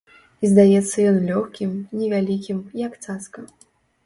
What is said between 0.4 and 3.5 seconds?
І здаецца ён лёгкім, невялікім, як цацка.